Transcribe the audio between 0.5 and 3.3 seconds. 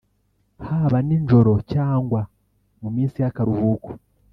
haba ninjoro cyangwa mu minsi